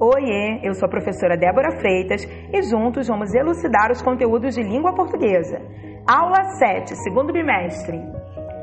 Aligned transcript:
Oiê, 0.00 0.60
eu 0.62 0.74
sou 0.74 0.86
a 0.86 0.90
professora 0.90 1.36
Débora 1.36 1.72
Freitas 1.80 2.22
e 2.52 2.62
juntos 2.62 3.08
vamos 3.08 3.34
elucidar 3.34 3.90
os 3.90 4.00
conteúdos 4.00 4.54
de 4.54 4.62
língua 4.62 4.94
portuguesa. 4.94 5.60
Aula 6.06 6.44
7, 6.56 6.94
segundo 7.02 7.32
bimestre. 7.32 7.98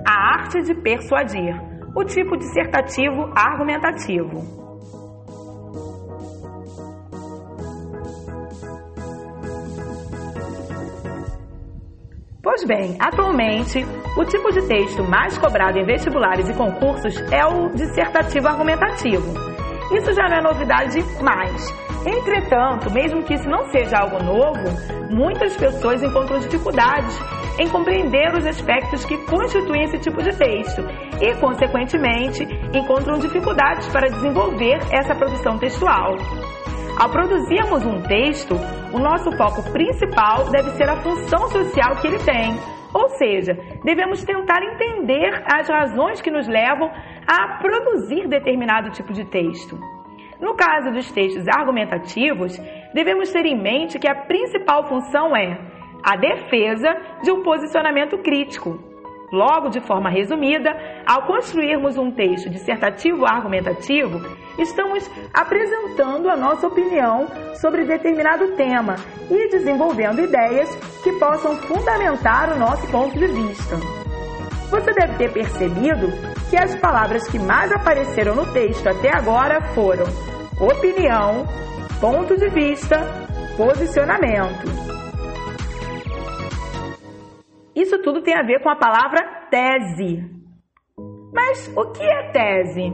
A 0.07 0.35
arte 0.35 0.61
de 0.61 0.73
persuadir, 0.75 1.53
o 1.93 2.05
tipo 2.05 2.37
dissertativo 2.37 3.33
argumentativo. 3.35 4.60
Pois 12.61 12.67
bem, 12.67 12.95
atualmente, 12.99 13.83
o 14.15 14.23
tipo 14.23 14.51
de 14.51 14.61
texto 14.67 15.03
mais 15.03 15.35
cobrado 15.35 15.79
em 15.79 15.83
vestibulares 15.83 16.47
e 16.47 16.53
concursos 16.53 17.15
é 17.31 17.43
o 17.43 17.69
dissertativo 17.69 18.47
argumentativo 18.47 19.51
isso 19.91 20.13
já 20.13 20.27
não 20.29 20.37
é 20.37 20.41
novidade 20.41 21.03
mais. 21.21 21.69
Entretanto, 22.05 22.89
mesmo 22.91 23.23
que 23.23 23.33
isso 23.33 23.47
não 23.47 23.65
seja 23.71 23.97
algo 23.97 24.23
novo, 24.23 25.13
muitas 25.13 25.55
pessoas 25.57 26.01
encontram 26.01 26.39
dificuldades 26.39 27.19
em 27.59 27.67
compreender 27.69 28.33
os 28.33 28.45
aspectos 28.45 29.05
que 29.05 29.17
constituem 29.25 29.83
esse 29.83 29.99
tipo 29.99 30.23
de 30.23 30.35
texto 30.35 30.81
e, 31.21 31.35
consequentemente, 31.35 32.43
encontram 32.73 33.19
dificuldades 33.19 33.87
para 33.89 34.07
desenvolver 34.09 34.79
essa 34.91 35.13
produção 35.13 35.59
textual. 35.59 36.15
Ao 37.01 37.09
produzirmos 37.09 37.83
um 37.83 38.03
texto, 38.03 38.53
o 38.93 38.99
nosso 38.99 39.31
foco 39.31 39.63
principal 39.73 40.51
deve 40.51 40.69
ser 40.77 40.87
a 40.87 40.97
função 40.97 41.47
social 41.47 41.99
que 41.99 42.05
ele 42.05 42.19
tem, 42.19 42.53
ou 42.93 43.09
seja, 43.17 43.57
devemos 43.83 44.23
tentar 44.23 44.61
entender 44.61 45.43
as 45.51 45.67
razões 45.67 46.21
que 46.21 46.29
nos 46.29 46.47
levam 46.47 46.91
a 47.25 47.57
produzir 47.57 48.27
determinado 48.27 48.91
tipo 48.91 49.13
de 49.13 49.25
texto. 49.25 49.79
No 50.39 50.55
caso 50.55 50.91
dos 50.91 51.11
textos 51.11 51.47
argumentativos, 51.47 52.55
devemos 52.93 53.31
ter 53.31 53.47
em 53.47 53.59
mente 53.59 53.97
que 53.97 54.07
a 54.07 54.23
principal 54.27 54.87
função 54.87 55.35
é 55.35 55.57
a 56.03 56.15
defesa 56.15 56.95
de 57.23 57.31
um 57.31 57.41
posicionamento 57.41 58.19
crítico. 58.19 58.90
Logo, 59.31 59.69
de 59.69 59.79
forma 59.79 60.09
resumida, 60.09 60.75
ao 61.07 61.25
construirmos 61.25 61.97
um 61.97 62.11
texto 62.11 62.49
dissertativo 62.49 63.25
argumentativo, 63.25 64.19
estamos 64.59 65.09
apresentando 65.33 66.29
a 66.29 66.35
nossa 66.35 66.67
opinião 66.67 67.27
sobre 67.61 67.85
determinado 67.85 68.55
tema 68.57 68.95
e 69.29 69.49
desenvolvendo 69.49 70.21
ideias 70.21 70.69
que 71.01 71.13
possam 71.13 71.55
fundamentar 71.55 72.51
o 72.51 72.59
nosso 72.59 72.85
ponto 72.91 73.17
de 73.17 73.27
vista. 73.27 73.77
Você 74.69 74.91
deve 74.93 75.17
ter 75.17 75.31
percebido 75.31 76.11
que 76.49 76.57
as 76.57 76.75
palavras 76.75 77.25
que 77.27 77.39
mais 77.39 77.71
apareceram 77.71 78.35
no 78.35 78.51
texto 78.51 78.87
até 78.87 79.15
agora 79.15 79.61
foram 79.73 80.05
opinião, 80.59 81.45
ponto 82.01 82.37
de 82.37 82.49
vista, 82.49 82.97
posicionamento. 83.55 84.90
Isso 87.81 87.97
tudo 88.03 88.21
tem 88.21 88.35
a 88.37 88.43
ver 88.43 88.61
com 88.61 88.69
a 88.69 88.75
palavra 88.75 89.47
tese. 89.49 90.23
Mas 91.33 91.67
o 91.75 91.91
que 91.91 92.03
é 92.03 92.31
tese? 92.31 92.93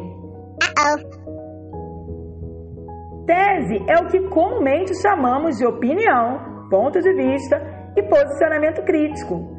Tese 3.26 3.84
é 3.86 4.02
o 4.02 4.08
que 4.08 4.30
comumente 4.30 4.96
chamamos 5.02 5.58
de 5.58 5.66
opinião, 5.66 6.70
ponto 6.70 7.02
de 7.02 7.14
vista 7.14 7.58
e 7.98 8.04
posicionamento 8.04 8.82
crítico. 8.86 9.58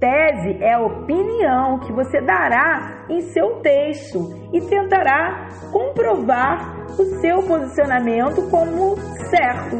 Tese 0.00 0.56
é 0.62 0.72
a 0.72 0.80
opinião 0.80 1.80
que 1.80 1.92
você 1.92 2.18
dará 2.22 3.04
em 3.10 3.20
seu 3.20 3.60
texto 3.60 4.48
e 4.50 4.62
tentará 4.62 5.46
comprovar 5.70 6.86
o 6.98 7.04
seu 7.20 7.42
posicionamento 7.42 8.48
como 8.50 8.96
certo. 9.28 9.76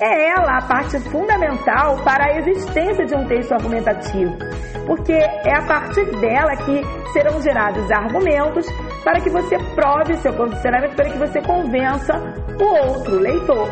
É 0.00 0.30
ela 0.30 0.56
a 0.56 0.62
parte 0.62 0.98
fundamental 1.10 1.98
para 2.02 2.24
a 2.24 2.38
existência 2.38 3.04
de 3.04 3.14
um 3.14 3.26
texto 3.26 3.52
argumentativo, 3.52 4.34
porque 4.86 5.12
é 5.12 5.54
a 5.54 5.62
partir 5.66 6.06
dela 6.18 6.56
que 6.56 6.80
serão 7.12 7.40
gerados 7.42 7.90
argumentos 7.90 8.66
para 9.04 9.20
que 9.20 9.28
você 9.28 9.58
prove 9.74 10.16
seu 10.16 10.32
posicionamento, 10.32 10.96
para 10.96 11.10
que 11.10 11.18
você 11.18 11.42
convença 11.42 12.14
o 12.58 12.88
outro 12.88 13.20
leitor. 13.20 13.68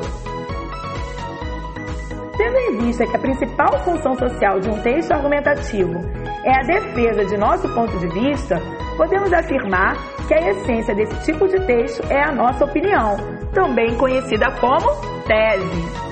Tendo 2.37 2.57
em 2.59 2.77
vista 2.85 3.07
que 3.07 3.17
a 3.17 3.21
principal 3.21 3.79
função 3.79 4.15
social 4.17 4.61
de 4.61 4.69
um 4.69 4.83
texto 4.83 5.13
argumentativo 5.13 5.99
é 6.45 6.55
a 6.55 6.63
defesa 6.63 7.25
de 7.25 7.39
nosso 7.39 7.67
ponto 7.75 7.99
de 7.99 8.07
vista, 8.07 8.61
podemos 8.99 9.33
afirmar 9.33 9.97
que 10.29 10.35
a 10.35 10.51
essência 10.51 10.95
desse 10.95 11.25
tipo 11.25 11.49
de 11.49 11.59
texto 11.67 12.03
é 12.11 12.23
a 12.23 12.33
nossa 12.33 12.67
opinião, 12.67 13.17
também 13.55 13.97
conhecida 13.97 14.51
como 14.61 14.89
tese. 15.27 16.08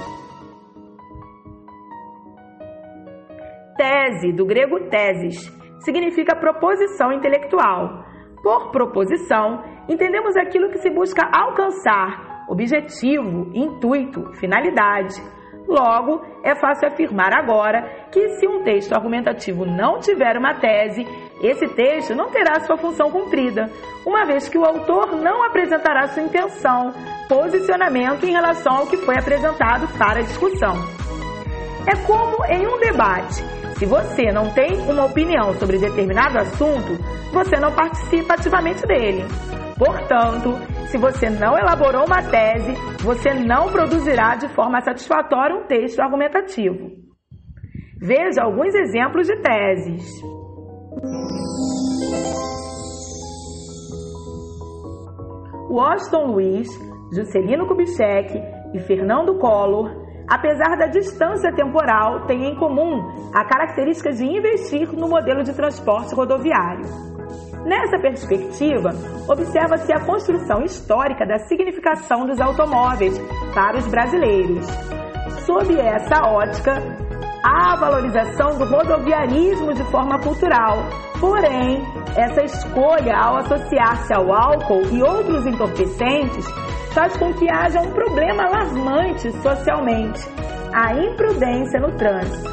Tese, 3.77 4.33
do 4.33 4.47
grego 4.47 4.89
teses, 4.89 5.53
significa 5.81 6.37
proposição 6.37 7.13
intelectual. 7.13 8.05
Por 8.43 8.71
proposição, 8.71 9.63
entendemos 9.89 10.37
aquilo 10.37 10.71
que 10.71 10.79
se 10.79 10.91
busca 10.91 11.29
alcançar, 11.33 12.45
objetivo, 12.49 13.51
intuito, 13.55 14.33
finalidade. 14.35 15.21
Logo, 15.69 16.25
é 16.45 16.55
fácil 16.55 16.89
afirmar 16.89 17.33
agora 17.33 18.07
que 18.13 18.29
se 18.39 18.47
um 18.47 18.63
texto 18.63 18.93
argumentativo 18.93 19.67
não 19.67 19.99
tiver 19.99 20.37
uma 20.37 20.55
tese, 20.55 21.05
esse 21.43 21.67
texto 21.75 22.15
não 22.15 22.31
terá 22.31 22.61
sua 22.61 22.77
função 22.77 23.11
cumprida, 23.11 23.69
uma 24.07 24.25
vez 24.25 24.49
que 24.49 24.57
o 24.57 24.65
autor 24.65 25.17
não 25.17 25.43
apresentará 25.43 26.07
sua 26.07 26.23
intenção, 26.23 26.93
posicionamento 27.29 28.25
em 28.25 28.33
relação 28.33 28.77
ao 28.77 28.87
que 28.87 28.97
foi 28.99 29.17
apresentado 29.19 29.89
para 29.99 30.23
discussão. 30.23 30.75
É 31.89 31.97
como 32.07 32.45
em 32.47 32.67
um 32.67 32.79
debate. 32.79 33.43
Se 33.79 33.85
você 33.85 34.33
não 34.33 34.55
tem 34.55 34.73
uma 34.91 35.05
opinião 35.05 35.53
sobre 35.55 35.79
determinado 35.79 36.39
assunto, 36.39 36.97
você 37.31 37.61
não 37.61 37.71
participa 37.75 38.33
ativamente 38.33 38.87
dele. 38.87 39.23
Portanto, 39.77 40.55
se 40.87 40.97
você 40.97 41.29
não 41.29 41.59
elaborou 41.59 42.07
uma 42.07 42.23
tese, 42.23 42.73
você 43.03 43.35
não 43.35 43.71
produzirá 43.71 44.35
de 44.37 44.49
forma 44.55 44.81
satisfatória 44.81 45.55
um 45.55 45.67
texto 45.67 46.01
argumentativo. 46.01 46.91
Veja 48.01 48.43
alguns 48.43 48.75
exemplos 48.75 49.27
de 49.27 49.37
teses. 49.43 50.23
Washington 55.69 56.27
Luiz, 56.29 56.69
Juscelino 57.13 57.67
Kubitschek 57.67 58.33
e 58.73 58.79
Fernando 58.81 59.39
Collor, 59.39 60.06
apesar 60.29 60.77
da 60.77 60.87
distância 60.87 61.53
temporal, 61.55 62.27
têm 62.27 62.47
em 62.47 62.57
comum 62.57 63.31
a 63.35 63.45
característica 63.45 64.11
de 64.13 64.25
investir 64.25 64.93
no 64.93 65.09
modelo 65.09 65.43
de 65.43 65.53
transporte 65.55 66.15
rodoviário. 66.15 66.85
Nessa 67.65 67.99
perspectiva, 67.99 68.91
observa-se 69.29 69.93
a 69.93 70.05
construção 70.05 70.63
histórica 70.63 71.27
da 71.27 71.39
significação 71.39 72.25
dos 72.25 72.41
automóveis 72.41 73.19
para 73.53 73.79
os 73.79 73.87
brasileiros. 73.89 74.67
Sob 75.45 75.77
essa 75.79 76.23
ótica, 76.29 77.06
a 77.47 77.77
valorização 77.77 78.59
do 78.59 78.65
rodoviarismo 78.65 79.73
de 79.73 79.85
forma 79.85 80.19
cultural. 80.19 80.79
Porém, 81.21 81.81
essa 82.17 82.43
escolha, 82.43 83.17
ao 83.17 83.37
associar-se 83.37 84.13
ao 84.13 84.33
álcool 84.33 84.83
e 84.91 85.01
outros 85.01 85.47
entorpecentes, 85.47 86.45
faz 86.93 87.17
com 87.17 87.33
que 87.35 87.49
haja 87.49 87.81
um 87.81 87.93
problema 87.93 88.43
alarmante 88.47 89.31
socialmente: 89.43 90.21
a 90.75 90.93
imprudência 90.95 91.79
no 91.79 91.93
trânsito. 91.93 92.51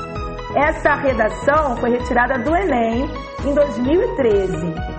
Essa 0.56 0.94
redação 0.94 1.76
foi 1.78 1.90
retirada 1.90 2.38
do 2.38 2.56
Enem 2.56 3.10
em 3.44 3.54
2013 3.56 4.94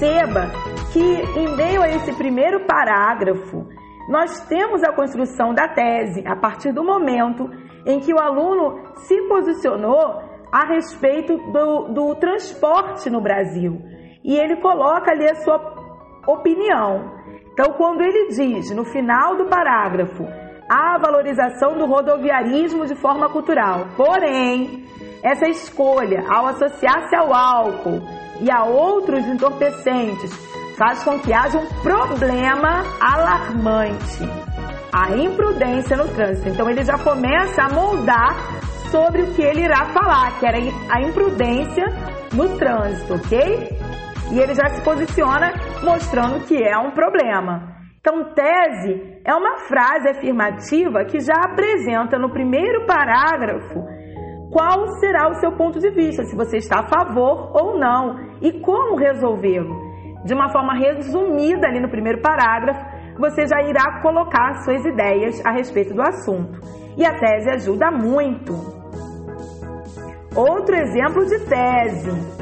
perceba 0.00 0.50
que, 0.92 0.98
em 0.98 1.54
meio 1.54 1.82
a 1.82 1.88
esse 1.90 2.12
primeiro 2.14 2.60
parágrafo, 2.66 3.66
nós 4.10 4.40
temos 4.48 4.82
a 4.82 4.92
construção 4.92 5.54
da 5.54 5.68
tese 5.68 6.26
a 6.26 6.34
partir 6.34 6.72
do 6.72 6.82
momento 6.82 7.48
em 7.86 8.00
que 8.00 8.12
o 8.12 8.18
aluno 8.18 8.92
se 9.06 9.16
posicionou 9.28 10.20
a 10.50 10.66
respeito 10.66 11.36
do, 11.52 11.88
do 11.94 12.14
transporte 12.16 13.08
no 13.08 13.20
Brasil 13.20 13.80
e 14.24 14.34
ele 14.36 14.56
coloca 14.56 15.12
ali 15.12 15.30
a 15.30 15.36
sua 15.36 15.58
opinião. 16.26 17.20
Então, 17.52 17.72
quando 17.74 18.00
ele 18.00 18.30
diz 18.30 18.74
no 18.74 18.84
final 18.84 19.36
do 19.36 19.44
parágrafo 19.46 20.24
a 20.68 20.98
valorização 20.98 21.78
do 21.78 21.86
rodoviarismo 21.86 22.86
de 22.86 22.96
forma 22.96 23.28
cultural, 23.28 23.86
porém, 23.96 24.86
essa 25.22 25.48
escolha 25.48 26.24
ao 26.28 26.46
associar-se 26.46 27.14
ao 27.14 27.32
álcool 27.32 28.00
e 28.40 28.50
a 28.50 28.64
outros 28.64 29.24
entorpecentes 29.28 30.32
faz 30.80 31.04
com 31.04 31.18
que 31.18 31.30
haja 31.30 31.58
um 31.58 31.66
problema 31.82 32.82
alarmante, 32.98 34.24
a 34.90 35.14
imprudência 35.14 35.94
no 35.94 36.08
trânsito. 36.08 36.48
Então 36.48 36.70
ele 36.70 36.82
já 36.82 36.96
começa 36.98 37.64
a 37.64 37.68
moldar 37.68 38.34
sobre 38.90 39.22
o 39.22 39.34
que 39.34 39.42
ele 39.42 39.64
irá 39.66 39.84
falar, 39.92 40.38
que 40.38 40.46
era 40.46 40.56
a 40.88 41.02
imprudência 41.02 41.84
no 42.32 42.56
trânsito, 42.56 43.14
ok? 43.14 43.78
e 44.30 44.38
ele 44.38 44.54
já 44.54 44.68
se 44.68 44.80
posiciona 44.82 45.52
mostrando 45.82 46.46
que 46.46 46.56
é 46.56 46.78
um 46.78 46.92
problema. 46.92 47.74
Então, 48.00 48.32
tese 48.32 49.20
é 49.24 49.34
uma 49.34 49.58
frase 49.68 50.08
afirmativa 50.08 51.04
que 51.04 51.20
já 51.20 51.34
apresenta 51.34 52.18
no 52.18 52.30
primeiro 52.30 52.86
parágrafo 52.86 53.84
qual 54.50 54.88
será 54.98 55.28
o 55.28 55.34
seu 55.34 55.52
ponto 55.52 55.78
de 55.78 55.90
vista, 55.90 56.24
se 56.24 56.34
você 56.34 56.56
está 56.56 56.80
a 56.80 56.88
favor 56.88 57.50
ou 57.54 57.78
não 57.78 58.16
e 58.40 58.52
como 58.60 58.96
resolvê-lo. 58.96 59.89
De 60.24 60.34
uma 60.34 60.50
forma 60.50 60.74
resumida 60.74 61.66
ali 61.66 61.80
no 61.80 61.88
primeiro 61.88 62.20
parágrafo, 62.20 62.84
você 63.18 63.46
já 63.46 63.62
irá 63.62 64.00
colocar 64.02 64.62
suas 64.62 64.84
ideias 64.84 65.44
a 65.44 65.50
respeito 65.50 65.94
do 65.94 66.02
assunto. 66.02 66.60
E 66.96 67.04
a 67.04 67.18
tese 67.18 67.50
ajuda 67.50 67.90
muito. 67.90 68.52
Outro 70.34 70.76
exemplo 70.76 71.24
de 71.26 71.38
tese 71.46 72.40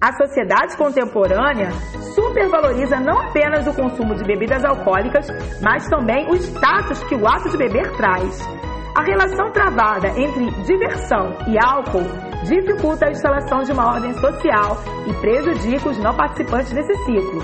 a 0.00 0.12
sociedade 0.12 0.76
contemporânea 0.76 1.72
supervaloriza 2.14 3.00
não 3.00 3.18
apenas 3.18 3.66
o 3.66 3.74
consumo 3.74 4.14
de 4.14 4.22
bebidas 4.22 4.64
alcoólicas, 4.64 5.26
mas 5.60 5.88
também 5.88 6.30
o 6.30 6.36
status 6.36 7.02
que 7.08 7.16
o 7.16 7.26
ato 7.26 7.50
de 7.50 7.56
beber 7.56 7.90
traz. 7.96 8.57
A 8.98 9.02
relação 9.04 9.52
travada 9.52 10.08
entre 10.08 10.50
diversão 10.64 11.32
e 11.46 11.56
álcool 11.56 12.02
dificulta 12.42 13.06
a 13.06 13.10
instalação 13.12 13.60
de 13.60 13.70
uma 13.70 13.86
ordem 13.94 14.12
social 14.14 14.76
e 15.06 15.12
prejudica 15.20 15.88
os 15.88 15.98
não 16.00 16.16
participantes 16.16 16.72
desse 16.72 16.92
ciclo. 17.04 17.40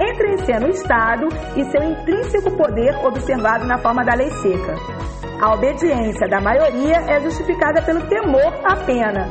Entra 0.00 0.28
em 0.32 0.38
cena 0.46 0.66
o 0.66 0.70
Estado 0.70 1.28
e 1.58 1.64
seu 1.64 1.82
intrínseco 1.82 2.56
poder 2.56 2.96
observado 3.04 3.66
na 3.66 3.76
forma 3.76 4.02
da 4.02 4.14
lei 4.14 4.30
seca. 4.30 4.76
A 5.42 5.52
obediência 5.52 6.26
da 6.26 6.40
maioria 6.40 6.96
é 7.06 7.20
justificada 7.20 7.82
pelo 7.82 8.08
temor 8.08 8.54
à 8.64 8.74
pena, 8.86 9.28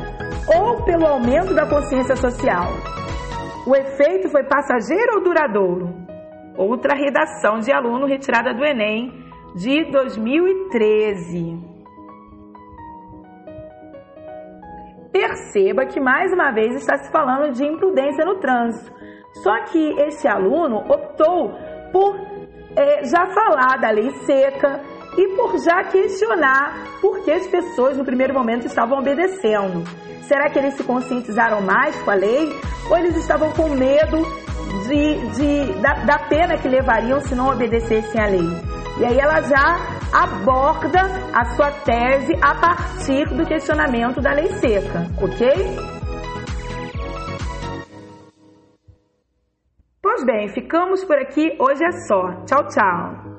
ou 0.56 0.84
pelo 0.84 1.08
aumento 1.08 1.52
da 1.56 1.66
consciência 1.66 2.14
social. 2.14 2.68
O 3.66 3.74
efeito 3.74 4.28
foi 4.28 4.44
passageiro 4.44 5.16
ou 5.16 5.24
duradouro? 5.24 5.92
Outra 6.56 6.94
redação 6.94 7.58
de 7.58 7.72
aluno 7.72 8.06
retirada 8.06 8.54
do 8.54 8.64
Enem 8.64 9.23
de 9.54 9.90
2013. 9.90 11.74
Perceba 15.12 15.86
que 15.86 16.00
mais 16.00 16.32
uma 16.32 16.50
vez 16.50 16.74
está 16.74 16.98
se 16.98 17.10
falando 17.12 17.52
de 17.52 17.64
imprudência 17.64 18.24
no 18.24 18.40
trânsito. 18.40 18.92
Só 19.42 19.64
que 19.66 19.78
esse 20.02 20.26
aluno 20.26 20.78
optou 20.78 21.52
por 21.92 22.16
é, 22.76 23.04
já 23.04 23.26
falar 23.26 23.78
da 23.80 23.90
lei 23.90 24.10
seca 24.26 24.80
e 25.16 25.28
por 25.36 25.56
já 25.58 25.84
questionar 25.84 26.98
por 27.00 27.24
que 27.24 27.30
as 27.30 27.46
pessoas 27.46 27.96
no 27.96 28.04
primeiro 28.04 28.34
momento 28.34 28.66
estavam 28.66 28.98
obedecendo. 28.98 29.84
Será 30.22 30.50
que 30.50 30.58
eles 30.58 30.74
se 30.74 30.82
conscientizaram 30.82 31.60
mais 31.60 31.94
com 32.02 32.10
a 32.10 32.14
lei? 32.14 32.52
Ou 32.90 32.96
eles 32.96 33.16
estavam 33.16 33.52
com 33.52 33.68
medo 33.68 34.20
de, 34.88 35.28
de 35.36 35.80
da, 35.80 35.94
da 36.04 36.18
pena 36.18 36.58
que 36.58 36.68
levariam 36.68 37.20
se 37.20 37.34
não 37.36 37.50
obedecessem 37.50 38.20
à 38.20 38.26
lei? 38.26 38.73
E 38.98 39.04
aí 39.04 39.18
ela 39.18 39.40
já 39.42 39.76
aborda 40.12 41.00
a 41.32 41.44
sua 41.56 41.70
tese 41.70 42.32
a 42.40 42.54
partir 42.54 43.28
do 43.34 43.44
questionamento 43.44 44.20
da 44.20 44.32
lei 44.32 44.46
seca, 44.54 45.10
ok? 45.20 45.50
Pois 50.00 50.24
bem, 50.24 50.48
ficamos 50.48 51.04
por 51.04 51.18
aqui. 51.18 51.56
Hoje 51.58 51.84
é 51.84 51.90
só. 52.06 52.44
Tchau, 52.44 52.68
tchau. 52.68 53.33